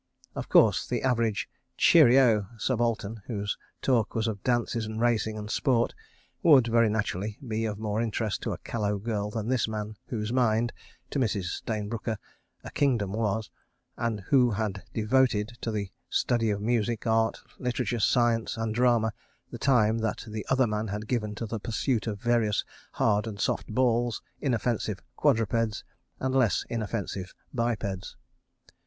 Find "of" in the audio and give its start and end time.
0.33-0.49, 4.27-4.41, 7.65-7.77, 16.49-16.61, 22.07-22.19